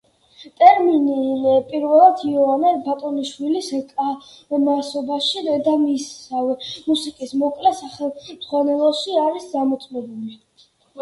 ტერმინი 0.59 1.51
პირველად 1.73 2.23
იოანე 2.29 2.71
ბატონიშვილის 2.87 3.69
„კალმასობაში“ 3.91 5.45
და 5.69 5.77
მისსავე 5.85 6.57
„მუსიკის 6.89 7.37
მოკლე 7.45 7.77
სახელმძღვანელოში“ 7.85 9.19
არის 9.27 9.51
დამოწმებული. 9.57 10.39